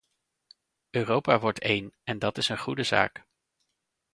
[0.89, 3.25] Europa wordt één, en dat is een goede zaak.